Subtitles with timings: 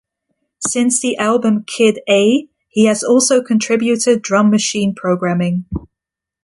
[0.65, 5.65] Since the album "Kid A", he has also contributed drum machine programming.